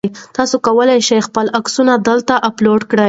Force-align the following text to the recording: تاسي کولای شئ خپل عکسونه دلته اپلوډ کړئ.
تاسي 0.35 0.57
کولای 0.65 0.99
شئ 1.07 1.19
خپل 1.27 1.45
عکسونه 1.59 1.93
دلته 2.07 2.33
اپلوډ 2.49 2.81
کړئ. 2.89 2.99